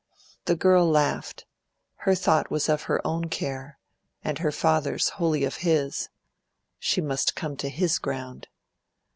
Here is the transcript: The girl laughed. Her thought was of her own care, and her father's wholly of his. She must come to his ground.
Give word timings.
The 0.45 0.55
girl 0.55 0.87
laughed. 0.89 1.45
Her 1.97 2.15
thought 2.15 2.49
was 2.49 2.67
of 2.69 2.81
her 2.89 3.05
own 3.05 3.25
care, 3.29 3.77
and 4.23 4.39
her 4.39 4.51
father's 4.51 5.09
wholly 5.09 5.43
of 5.43 5.57
his. 5.57 6.09
She 6.79 7.01
must 7.01 7.35
come 7.35 7.55
to 7.57 7.69
his 7.69 7.99
ground. 7.99 8.47